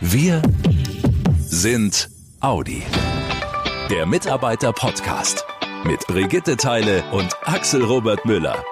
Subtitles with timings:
[0.00, 0.42] Wir
[1.40, 2.08] sind
[2.38, 2.84] Audi.
[3.90, 5.44] Der Mitarbeiter-Podcast
[5.82, 8.62] mit Brigitte Teile und Axel Robert Müller.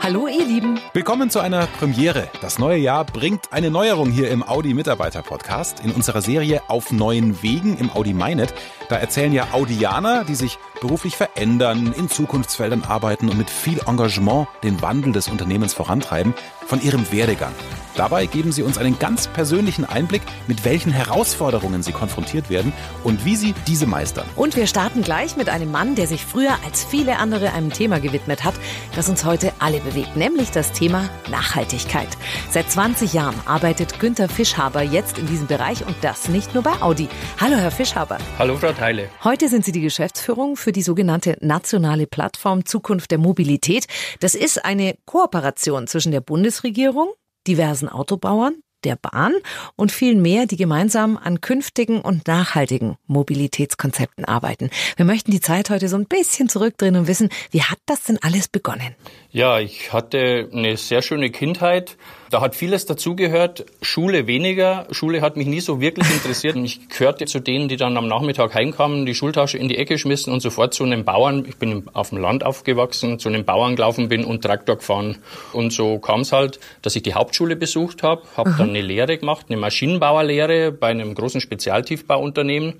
[0.00, 0.78] Hallo ihr Lieben.
[0.92, 2.28] Willkommen zu einer Premiere.
[2.40, 6.92] Das neue Jahr bringt eine Neuerung hier im Audi Mitarbeiter Podcast in unserer Serie Auf
[6.92, 8.54] neuen Wegen im Audi MyNet.
[8.88, 14.46] Da erzählen ja Audianer, die sich beruflich verändern, in Zukunftsfeldern arbeiten und mit viel Engagement
[14.62, 16.34] den Wandel des Unternehmens vorantreiben,
[16.66, 17.52] von ihrem Werdegang.
[17.96, 22.72] Dabei geben sie uns einen ganz persönlichen Einblick, mit welchen Herausforderungen sie konfrontiert werden
[23.04, 24.26] und wie sie diese meistern.
[24.36, 27.98] Und wir starten gleich mit einem Mann, der sich früher als viele andere einem Thema
[27.98, 28.54] gewidmet hat,
[28.94, 32.08] das uns heute alle bewegt, nämlich das Thema Nachhaltigkeit.
[32.50, 36.82] Seit 20 Jahren arbeitet Günther Fischhaber jetzt in diesem Bereich und das nicht nur bei
[36.82, 37.08] Audi.
[37.40, 38.18] Hallo, Herr Fischhaber.
[38.38, 39.08] Hallo, Frau Teile.
[39.24, 43.86] Heute sind Sie die Geschäftsführung für die sogenannte nationale Plattform Zukunft der Mobilität.
[44.20, 47.08] Das ist eine Kooperation zwischen der Bundesregierung,
[47.46, 49.34] diversen Autobauern, der Bahn
[49.74, 54.70] und vielen mehr, die gemeinsam an künftigen und nachhaltigen Mobilitätskonzepten arbeiten.
[54.96, 58.18] Wir möchten die Zeit heute so ein bisschen zurückdrehen und wissen, wie hat das denn
[58.22, 58.94] alles begonnen?
[59.30, 61.96] Ja, ich hatte eine sehr schöne Kindheit.
[62.30, 64.86] Da hat vieles dazugehört, Schule weniger.
[64.90, 66.56] Schule hat mich nie so wirklich interessiert.
[66.56, 70.32] Ich gehörte zu denen, die dann am Nachmittag heimkamen, die Schultasche in die Ecke schmissen
[70.32, 74.08] und sofort zu einem Bauern, ich bin auf dem Land aufgewachsen, zu einem Bauern gelaufen
[74.08, 75.18] bin und Traktor gefahren.
[75.52, 79.18] Und so kam es halt, dass ich die Hauptschule besucht habe, habe dann eine Lehre
[79.18, 82.74] gemacht, eine Maschinenbauerlehre bei einem großen Spezialtiefbauunternehmen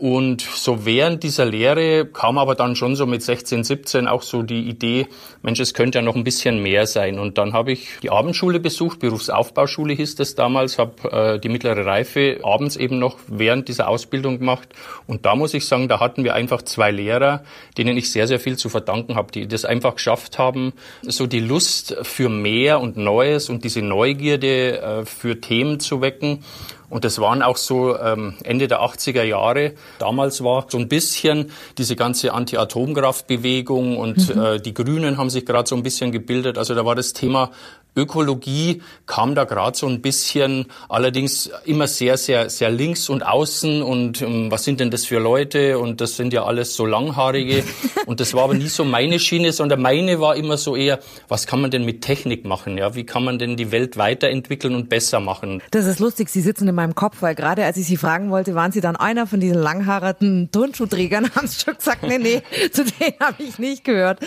[0.00, 4.42] und so während dieser Lehre kam aber dann schon so mit 16, 17 auch so
[4.42, 5.06] die Idee,
[5.42, 7.18] Mensch, es könnte ja noch ein bisschen mehr sein.
[7.18, 11.84] Und dann habe ich die Abendschule besucht, Berufsaufbauschule hieß das damals, habe äh, die mittlere
[11.84, 14.70] Reife abends eben noch während dieser Ausbildung gemacht.
[15.06, 17.44] Und da muss ich sagen, da hatten wir einfach zwei Lehrer,
[17.76, 21.40] denen ich sehr, sehr viel zu verdanken habe, die das einfach geschafft haben, so die
[21.40, 26.42] Lust für mehr und Neues und diese Neugierde äh, für Themen zu wecken.
[26.90, 29.72] Und das waren auch so ähm, Ende der 80er Jahre.
[29.98, 34.42] Damals war so ein bisschen diese ganze Anti-Atomkraftbewegung und mhm.
[34.42, 36.58] äh, die Grünen haben sich gerade so ein bisschen gebildet.
[36.58, 37.50] Also da war das Thema
[37.96, 43.82] Ökologie kam da gerade so ein bisschen, allerdings immer sehr, sehr, sehr links und außen
[43.82, 47.64] und um, was sind denn das für Leute und das sind ja alles so langhaarige
[48.06, 51.46] und das war aber nie so meine Schiene, sondern meine war immer so eher, was
[51.46, 54.88] kann man denn mit Technik machen, ja, wie kann man denn die Welt weiterentwickeln und
[54.88, 55.62] besser machen.
[55.70, 58.54] Das ist lustig, Sie sitzen in meinem Kopf, weil gerade als ich Sie fragen wollte,
[58.54, 62.84] waren Sie dann einer von diesen langhaarigen Turnschuhträgern, haben Sie schon gesagt, nee, nee, zu
[62.84, 64.20] denen habe ich nicht gehört.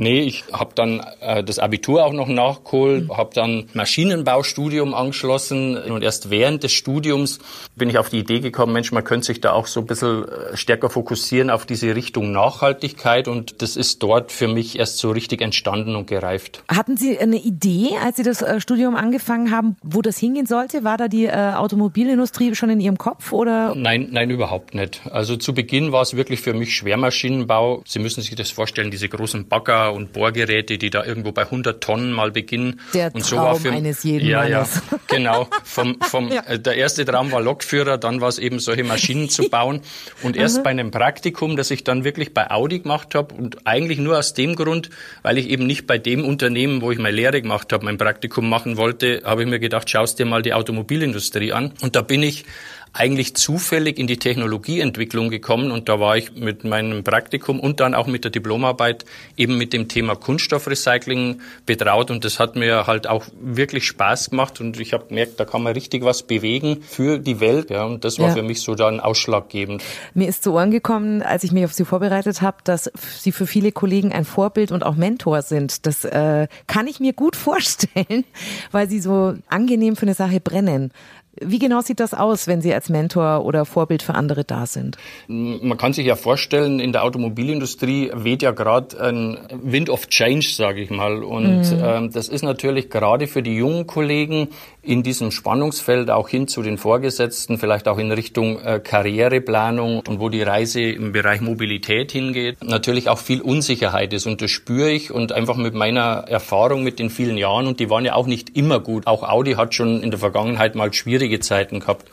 [0.00, 3.16] Nee, ich habe dann äh, das Abitur auch noch nachgeholt, mhm.
[3.18, 7.38] habe dann Maschinenbaustudium angeschlossen und erst während des Studiums
[7.76, 10.24] bin ich auf die Idee gekommen, Mensch, man könnte sich da auch so ein bisschen
[10.24, 15.10] äh, stärker fokussieren auf diese Richtung Nachhaltigkeit und das ist dort für mich erst so
[15.10, 16.64] richtig entstanden und gereift.
[16.68, 20.82] Hatten Sie eine Idee, als Sie das äh, Studium angefangen haben, wo das hingehen sollte?
[20.82, 23.74] War da die äh, Automobilindustrie schon in Ihrem Kopf oder?
[23.74, 25.02] Nein, nein, überhaupt nicht.
[25.10, 27.82] Also zu Beginn war es wirklich für mich Schwermaschinenbau.
[27.86, 31.82] Sie müssen sich das vorstellen, diese großen Bagger und Bohrgeräte, die da irgendwo bei 100
[31.82, 32.80] Tonnen mal beginnen.
[32.94, 34.82] Der und so Traum war für, eines jeden ja, Mannes.
[34.90, 35.48] Ja, genau.
[35.64, 36.42] Vom, vom, ja.
[36.46, 39.80] Äh, der erste Traum war Lokführer, dann war es eben solche Maschinen zu bauen.
[40.22, 40.62] Und erst mhm.
[40.62, 44.34] bei einem Praktikum, das ich dann wirklich bei Audi gemacht habe und eigentlich nur aus
[44.34, 44.90] dem Grund,
[45.22, 48.48] weil ich eben nicht bei dem Unternehmen, wo ich meine Lehre gemacht habe, mein Praktikum
[48.48, 51.72] machen wollte, habe ich mir gedacht, schaust dir mal die Automobilindustrie an.
[51.80, 52.44] Und da bin ich
[52.92, 57.94] eigentlich zufällig in die Technologieentwicklung gekommen und da war ich mit meinem Praktikum und dann
[57.94, 59.04] auch mit der Diplomarbeit
[59.36, 64.60] eben mit dem Thema Kunststoffrecycling betraut und das hat mir halt auch wirklich Spaß gemacht
[64.60, 68.04] und ich habe gemerkt, da kann man richtig was bewegen für die Welt ja, und
[68.04, 68.34] das war ja.
[68.34, 69.82] für mich so dann ausschlaggebend.
[70.14, 72.90] Mir ist zu Ohren gekommen, als ich mich auf Sie vorbereitet habe, dass
[73.20, 75.86] Sie für viele Kollegen ein Vorbild und auch Mentor sind.
[75.86, 78.24] Das äh, kann ich mir gut vorstellen,
[78.72, 80.92] weil Sie so angenehm für eine Sache brennen.
[81.38, 84.96] Wie genau sieht das aus, wenn Sie als Mentor oder Vorbild für andere da sind?
[85.28, 90.48] Man kann sich ja vorstellen, in der Automobilindustrie weht ja gerade ein Wind of Change,
[90.50, 91.22] sage ich mal.
[91.22, 91.82] Und mhm.
[91.82, 94.48] ähm, das ist natürlich gerade für die jungen Kollegen
[94.82, 100.20] in diesem Spannungsfeld auch hin zu den Vorgesetzten, vielleicht auch in Richtung äh, Karriereplanung und
[100.20, 104.26] wo die Reise im Bereich Mobilität hingeht, natürlich auch viel Unsicherheit ist.
[104.26, 107.90] Und das spüre ich und einfach mit meiner Erfahrung mit den vielen Jahren, und die
[107.90, 109.06] waren ja auch nicht immer gut.
[109.06, 112.06] Auch Audi hat schon in der Vergangenheit mal schwierig schwierige Zeiten gehabt.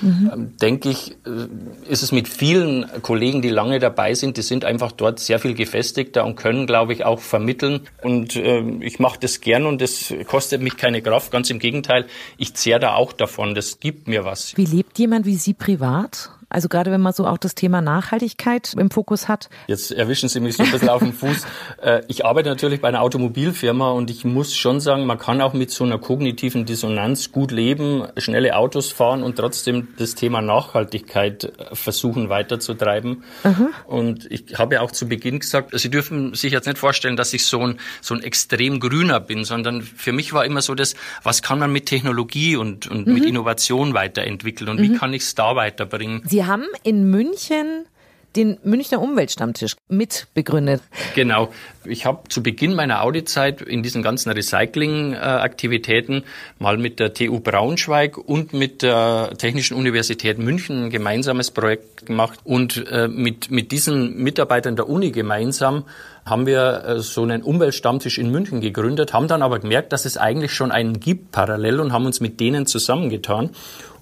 [0.00, 0.30] Mhm.
[0.32, 4.64] Ähm, denke ich, äh, ist es mit vielen Kollegen, die lange dabei sind, die sind
[4.64, 7.80] einfach dort sehr viel gefestigter und können, glaube ich, auch vermitteln.
[8.02, 11.30] Und äh, ich mache das gern und das kostet mich keine Kraft.
[11.30, 12.06] Ganz im Gegenteil,
[12.36, 13.54] ich zehre da auch davon.
[13.54, 14.56] Das gibt mir was.
[14.56, 16.30] Wie lebt jemand wie Sie privat?
[16.48, 19.48] Also gerade wenn man so auch das Thema Nachhaltigkeit im Fokus hat.
[19.66, 21.46] Jetzt erwischen Sie mich so ein bisschen auf den Fuß.
[21.82, 25.52] Äh, ich arbeite natürlich bei einer Automobilfirma und ich muss schon sagen, man kann auch
[25.52, 31.44] mit so einer kognitiven Dissonanz gut leben, schnelle Autos fahren und trotzdem das Thema Nachhaltigkeit
[31.44, 33.24] äh, versuchen weiterzutreiben.
[33.42, 33.68] Mhm.
[33.86, 37.32] Und ich habe ja auch zu Beginn gesagt, Sie dürfen sich jetzt nicht vorstellen, dass
[37.32, 40.94] ich so ein, so ein extrem grüner bin, sondern für mich war immer so das,
[41.22, 43.14] was kann man mit Technologie und, und mhm.
[43.14, 44.82] mit Innovation weiterentwickeln und mhm.
[44.82, 46.22] wie kann ich es da weiterbringen?
[46.24, 47.86] Sie haben in München
[48.36, 50.82] den Münchner Umweltstammtisch mitbegründet.
[51.14, 51.52] Genau.
[51.84, 56.24] Ich habe zu Beginn meiner Audizeit in diesen ganzen Recycling-Aktivitäten
[56.58, 62.40] mal mit der TU Braunschweig und mit der Technischen Universität München ein gemeinsames Projekt gemacht.
[62.44, 65.84] Und äh, mit, mit diesen Mitarbeitern der Uni gemeinsam
[66.24, 70.16] haben wir äh, so einen Umweltstammtisch in München gegründet, haben dann aber gemerkt, dass es
[70.16, 73.50] eigentlich schon einen gibt parallel und haben uns mit denen zusammengetan.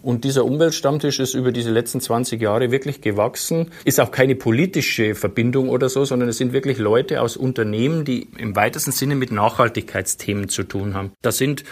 [0.02, 3.70] Und dieser Umweltstammtisch ist über diese letzten 20 Jahre wirklich gewachsen.
[3.84, 8.28] Ist auch keine politische Verbindung oder so, sondern es sind wirklich Leute aus Unternehmen, die
[8.36, 11.12] im weitesten Sinne mit Nachhaltigkeitsthemen zu tun haben.
[11.22, 11.62] Da sind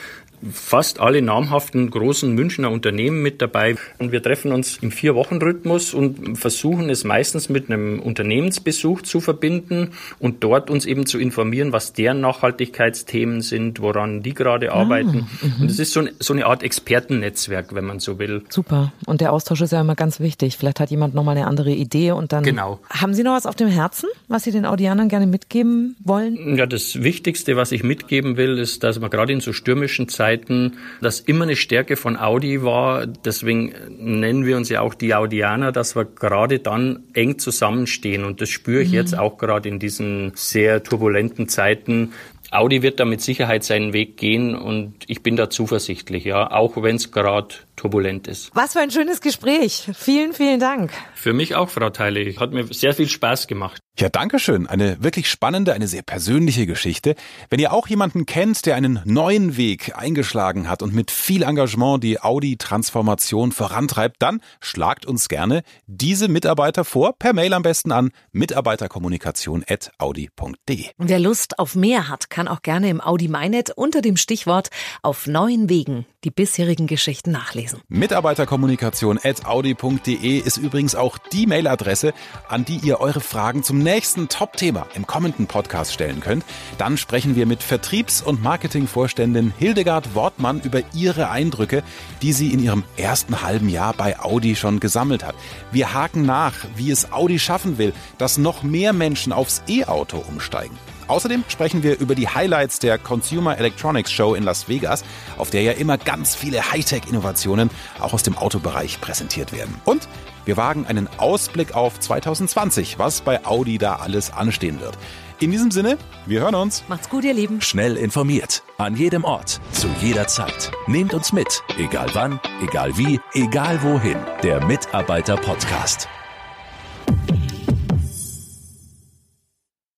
[0.52, 3.76] fast alle namhaften großen Münchner Unternehmen mit dabei.
[3.98, 9.90] Und wir treffen uns im Vier-Wochen-Rhythmus und versuchen es meistens mit einem Unternehmensbesuch zu verbinden
[10.18, 15.28] und dort uns eben zu informieren, was deren Nachhaltigkeitsthemen sind, woran die gerade ah, arbeiten.
[15.42, 15.62] Mhm.
[15.62, 18.42] Und es ist so, so eine Art Expertennetzwerk, wenn man so will.
[18.48, 18.92] Super.
[19.06, 20.56] Und der Austausch ist ja immer ganz wichtig.
[20.56, 22.44] Vielleicht hat jemand nochmal eine andere Idee und dann.
[22.44, 22.80] Genau.
[22.88, 26.56] Haben Sie noch was auf dem Herzen, was Sie den Audianern gerne mitgeben wollen?
[26.56, 30.29] Ja, das Wichtigste, was ich mitgeben will, ist, dass man gerade in so stürmischen Zeiten
[30.30, 33.06] Zeiten das immer eine Stärke von Audi war.
[33.06, 38.24] Deswegen nennen wir uns ja auch die Audianer, dass wir gerade dann eng zusammenstehen.
[38.24, 38.94] Und das spüre ich mhm.
[38.94, 42.12] jetzt auch gerade in diesen sehr turbulenten Zeiten.
[42.52, 46.82] Audi wird da mit Sicherheit seinen Weg gehen und ich bin da zuversichtlich, ja, auch
[46.82, 48.50] wenn es gerade turbulent ist.
[48.54, 49.88] Was für ein schönes Gespräch.
[49.94, 50.92] Vielen, vielen Dank.
[51.14, 52.36] Für mich auch, Frau Teile.
[52.36, 53.80] Hat mir sehr viel Spaß gemacht.
[53.98, 54.66] Ja, danke schön.
[54.66, 57.14] Eine wirklich spannende, eine sehr persönliche Geschichte.
[57.48, 62.04] Wenn ihr auch jemanden kennt, der einen neuen Weg eingeschlagen hat und mit viel Engagement
[62.04, 68.10] die Audi-Transformation vorantreibt, dann schlagt uns gerne diese Mitarbeiter vor, per Mail am besten an
[68.32, 70.86] mitarbeiterkommunikation.audi.de.
[70.98, 74.68] Wer Lust auf mehr hat, kann auch gerne im Audi MyNet unter dem Stichwort
[75.02, 77.80] auf neuen Wegen die bisherigen Geschichten nachlesen.
[77.88, 82.12] Mitarbeiterkommunikation.audi.de ist übrigens auch die Mailadresse,
[82.48, 86.44] an die ihr eure Fragen zum nächsten Top-Thema im kommenden Podcast stellen könnt.
[86.78, 91.82] Dann sprechen wir mit Vertriebs- und Marketingvorständin Hildegard Wortmann über ihre Eindrücke,
[92.20, 95.36] die sie in ihrem ersten halben Jahr bei Audi schon gesammelt hat.
[95.72, 100.76] Wir haken nach, wie es Audi schaffen will, dass noch mehr Menschen aufs E-Auto umsteigen.
[101.10, 105.04] Außerdem sprechen wir über die Highlights der Consumer Electronics Show in Las Vegas,
[105.38, 107.68] auf der ja immer ganz viele Hightech-Innovationen
[107.98, 109.74] auch aus dem Autobereich präsentiert werden.
[109.84, 110.08] Und
[110.44, 114.96] wir wagen einen Ausblick auf 2020, was bei Audi da alles anstehen wird.
[115.40, 116.84] In diesem Sinne, wir hören uns.
[116.86, 117.60] Macht's gut, ihr Lieben.
[117.60, 118.62] Schnell informiert.
[118.78, 119.60] An jedem Ort.
[119.72, 120.70] Zu jeder Zeit.
[120.86, 121.64] Nehmt uns mit.
[121.76, 124.18] Egal wann, egal wie, egal wohin.
[124.44, 126.08] Der Mitarbeiter-Podcast.